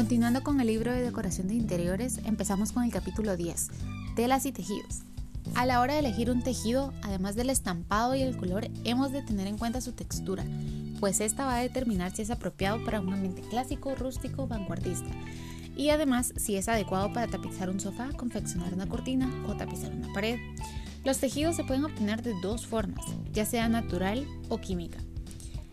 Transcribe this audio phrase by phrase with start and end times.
[0.00, 3.68] Continuando con el libro de decoración de interiores, empezamos con el capítulo 10,
[4.16, 5.00] telas y tejidos.
[5.54, 9.20] A la hora de elegir un tejido, además del estampado y el color, hemos de
[9.20, 10.42] tener en cuenta su textura,
[11.00, 15.10] pues esta va a determinar si es apropiado para un ambiente clásico, rústico o vanguardista,
[15.76, 20.10] y además si es adecuado para tapizar un sofá, confeccionar una cortina o tapizar una
[20.14, 20.38] pared.
[21.04, 23.04] Los tejidos se pueden obtener de dos formas,
[23.34, 24.96] ya sea natural o química.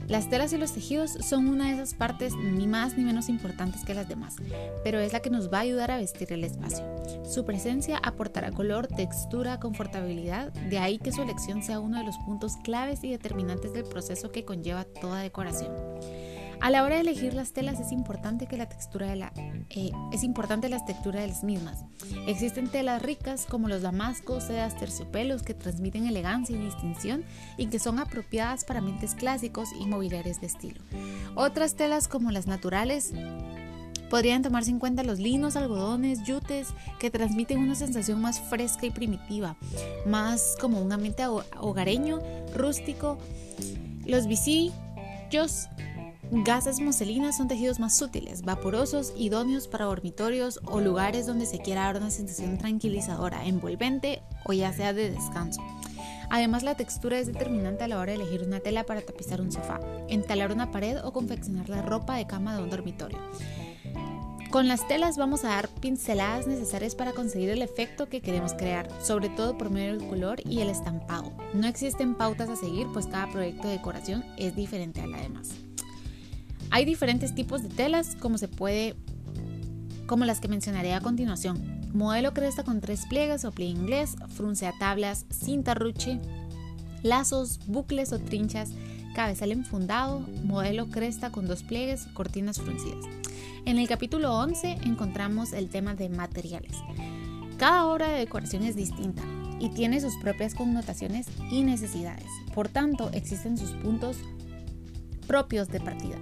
[0.08, 3.84] Las telas y los tejidos son una de esas partes ni más ni menos importantes
[3.84, 4.38] que las demás,
[4.81, 6.86] pero es la que nos va a ayudar a vestir el espacio.
[7.26, 12.17] Su presencia aportará color, textura, confortabilidad, de ahí que su elección sea uno de los
[12.20, 15.73] puntos claves y determinantes del proceso que conlleva toda decoración.
[16.59, 19.31] A la hora de elegir las telas es importante que la textura de la
[19.70, 21.85] eh, es importante la textura de las mismas.
[22.25, 27.23] Existen telas ricas como los damascos, sedas, terciopelos que transmiten elegancia y distinción
[27.57, 30.81] y que son apropiadas para ambientes clásicos y mobiliarios de estilo.
[31.35, 33.13] Otras telas como las naturales
[34.09, 38.89] Podrían tomarse en cuenta los linos, algodones, yutes, que transmiten una sensación más fresca y
[38.89, 39.58] primitiva,
[40.05, 42.21] más como un ambiente hogareño,
[42.55, 43.17] rústico.
[44.05, 45.67] Los visillos
[46.30, 51.83] Gasas muselinas son tejidos más sutiles, vaporosos, idóneos para dormitorios o lugares donde se quiera
[51.83, 55.61] dar una sensación tranquilizadora, envolvente o ya sea de descanso.
[56.30, 59.53] Además, la textura es determinante a la hora de elegir una tela para tapizar un
[59.53, 63.20] sofá, entalar una pared o confeccionar la ropa de cama de un dormitorio.
[64.50, 68.89] Con las telas vamos a dar pinceladas necesarias para conseguir el efecto que queremos crear,
[69.02, 71.31] sobre todo por medio del color y el estampado.
[71.53, 75.67] No existen pautas a seguir, pues cada proyecto de decoración es diferente a la demás.
[76.70, 78.96] Hay diferentes tipos de telas, como se puede,
[80.06, 81.78] como las que mencionaré a continuación.
[81.94, 86.20] Modelo cresta con tres pliegues o pliegue inglés, frunce a tablas, cinta ruche,
[87.04, 88.72] lazos, bucles o trinchas,
[89.16, 93.06] cabezal enfundado, modelo cresta con dos pliegues, cortinas fruncidas.
[93.66, 96.73] En el capítulo 11 encontramos el tema de materiales.
[97.58, 99.23] Cada obra de decoración es distinta
[99.60, 102.27] y tiene sus propias connotaciones y necesidades.
[102.54, 104.17] Por tanto, existen sus puntos
[105.26, 106.17] propios de partida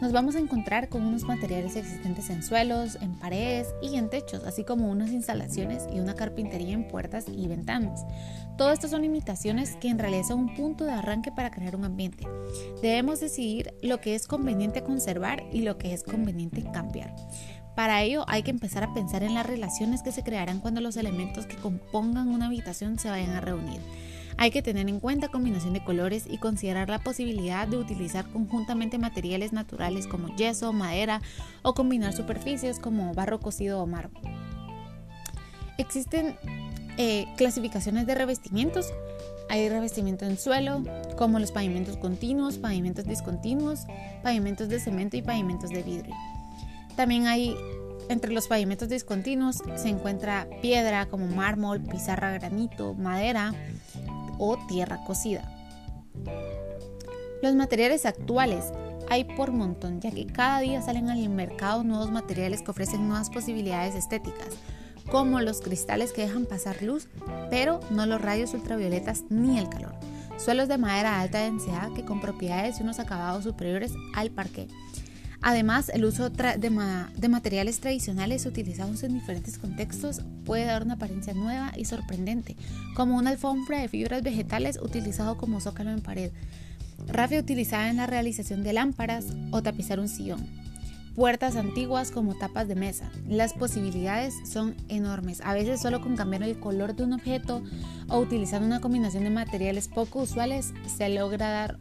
[0.00, 4.44] nos vamos a encontrar con unos materiales existentes en suelos, en paredes y en techos,
[4.44, 8.04] así como unas instalaciones y una carpintería en puertas y ventanas.
[8.56, 11.84] Todo esto son limitaciones que en realidad son un punto de arranque para crear un
[11.84, 12.26] ambiente.
[12.82, 17.14] Debemos decidir lo que es conveniente conservar y lo que es conveniente cambiar.
[17.74, 20.96] Para ello hay que empezar a pensar en las relaciones que se crearán cuando los
[20.96, 23.80] elementos que compongan una habitación se vayan a reunir.
[24.40, 28.96] Hay que tener en cuenta combinación de colores y considerar la posibilidad de utilizar conjuntamente
[28.96, 31.20] materiales naturales como yeso, madera
[31.60, 34.22] o combinar superficies como barro cocido o mármol.
[35.76, 36.38] Existen
[36.96, 38.86] eh, clasificaciones de revestimientos.
[39.50, 40.84] Hay revestimiento en suelo,
[41.18, 43.80] como los pavimentos continuos, pavimentos discontinuos,
[44.22, 46.14] pavimentos de cemento y pavimentos de vidrio.
[46.96, 47.54] También hay
[48.08, 53.54] entre los pavimentos discontinuos se encuentra piedra como mármol, pizarra, granito, madera,
[54.40, 55.48] o tierra cocida.
[57.42, 58.72] Los materiales actuales
[59.08, 63.30] hay por montón, ya que cada día salen al mercado nuevos materiales que ofrecen nuevas
[63.30, 64.48] posibilidades estéticas,
[65.10, 67.08] como los cristales que dejan pasar luz,
[67.50, 69.94] pero no los rayos ultravioletas ni el calor.
[70.38, 74.68] Suelos de madera alta densidad que con propiedades y unos acabados superiores al parqué
[75.42, 81.72] Además, el uso de, materiales tradicionales utilizados en diferentes contextos puede dar una apariencia nueva
[81.76, 82.56] y sorprendente,
[82.94, 86.30] como una alfombra de fibras vegetales utilizado como zócalo en pared,
[87.06, 90.46] rafia utilizada en la realización de lámparas o tapizar un sillón,
[91.14, 93.10] puertas antiguas como tapas de mesa.
[93.26, 97.62] Las posibilidades son enormes, a veces solo con cambiar el color de un objeto
[98.08, 101.78] o utilizando una combinación de materiales poco usuales se logra dar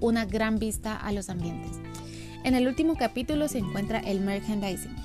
[0.00, 1.89] una gran vista a los ambientes.
[2.42, 4.96] En el último capítulo se encuentra el merchandising.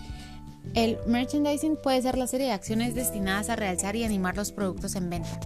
[0.74, 4.96] El merchandising puede ser la serie de acciones destinadas a realzar y animar los productos
[4.96, 5.40] en venta.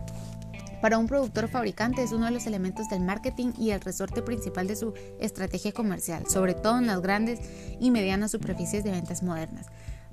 [0.82, 4.68] Para un productor fabricante es uno de los elementos del marketing y el resorte principal
[4.68, 7.40] de su estrategia comercial, sobre todo en las grandes
[7.80, 9.66] y medianas superficies de ventas modernas.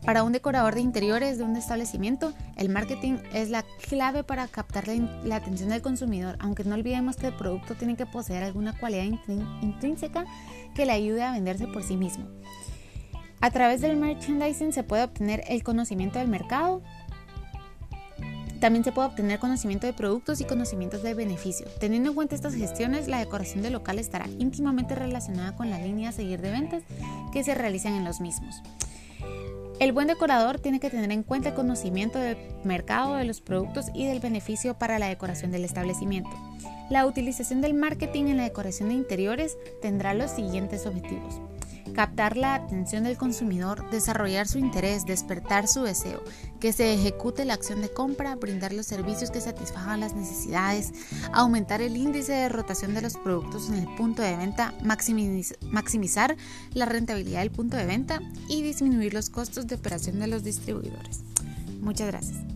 [0.05, 4.87] Para un decorador de interiores de un establecimiento, el marketing es la clave para captar
[4.89, 9.05] la, atención del consumidor, aunque no olvidemos que el producto tiene que poseer alguna cualidad
[9.63, 10.25] intrínseca
[10.75, 12.27] que le ayude a venderse por sí mismo.
[13.41, 16.83] A través del merchandising se puede obtener el conocimiento del mercado,
[18.61, 21.67] también se puede obtener conocimiento de productos y conocimientos de beneficio.
[21.79, 26.09] Teniendo en cuenta estas gestiones, la decoración del local estará íntimamente relacionada con la línea
[26.09, 26.83] a seguir de ventas
[27.33, 28.63] que se realizan en los mismos.
[29.79, 33.87] El buen decorador tiene que tener en cuenta el conocimiento del mercado de los productos
[33.93, 36.31] y del beneficio para la decoración del establecimiento.
[36.89, 41.43] La utilización del marketing en la decoración de interiores tendrá los siguientes objetivos.
[41.97, 46.23] Captar la atención del consumidor, desarrollar su interés, despertar su deseo,
[46.61, 50.93] que se ejecute la acción de compra, brindar los servicios que satisfagan las necesidades,
[51.33, 56.37] aumentar el índice de rotación de los productos en el punto de venta, maximizar
[56.75, 61.23] la rentabilidad del punto de venta y disminuir los costos de operación de los distribuidores.
[61.81, 62.56] Muchas gracias.